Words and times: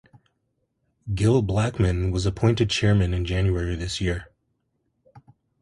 Gil 1.13 1.43
Blackman 1.43 2.09
was 2.09 2.25
appointed 2.25 2.71
chairman 2.71 3.13
in 3.13 3.23
January 3.23 3.75
this 3.75 4.01
year. 4.01 4.31